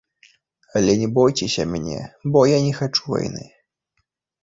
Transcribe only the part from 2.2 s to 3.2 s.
бо я не хачу